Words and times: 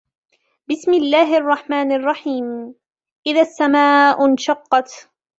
بسم 0.69 0.93
الله 0.93 1.37
الرحمن 1.37 1.91
الرحيم 1.91 2.73
إذا 3.27 3.41
السماء 3.41 4.25
انشقت 4.25 5.09